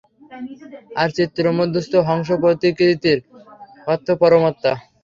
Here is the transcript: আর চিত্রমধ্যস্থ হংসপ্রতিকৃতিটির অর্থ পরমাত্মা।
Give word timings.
আর 0.95 1.09
চিত্রমধ্যস্থ 1.17 1.93
হংসপ্রতিকৃতিটির 2.09 3.19
অর্থ 3.87 4.07
পরমাত্মা। 4.21 4.73